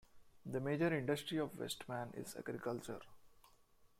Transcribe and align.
The 0.47 0.59
major 0.59 0.91
industry 0.91 1.37
of 1.37 1.59
Westman 1.59 2.09
is 2.15 2.35
agriculture. 2.35 3.01